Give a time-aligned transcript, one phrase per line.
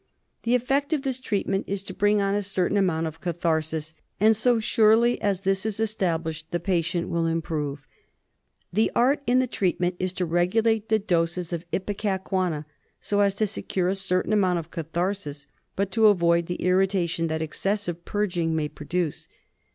[0.41, 4.35] The effect of this treatment is to bring on a certain amount of catharsis, and
[4.35, 7.85] so surely as this is established the patient will improve.
[8.73, 12.65] The art in the treatment is to regulate the doses of Ipecacuanha
[12.99, 15.45] so as to secure a certain amount of catharsis
[15.75, 19.27] but to avoid the irritation that excessive purging may produce.